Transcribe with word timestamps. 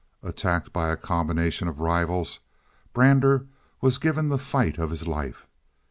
Attacked 0.23 0.73
by 0.73 0.89
a 0.89 0.97
combination 0.97 1.67
of 1.67 1.79
rivals, 1.79 2.39
Brander 2.91 3.45
was 3.81 3.99
given 3.99 4.29
the 4.29 4.39
fight 4.39 4.79
of 4.79 4.89
his 4.89 5.07
life. 5.07 5.45